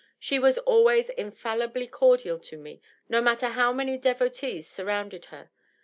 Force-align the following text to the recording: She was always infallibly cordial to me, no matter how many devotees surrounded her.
She 0.19 0.39
was 0.39 0.57
always 0.57 1.09
infallibly 1.09 1.85
cordial 1.85 2.39
to 2.39 2.57
me, 2.57 2.81
no 3.07 3.21
matter 3.21 3.49
how 3.49 3.71
many 3.71 3.99
devotees 3.99 4.67
surrounded 4.67 5.25
her. 5.25 5.51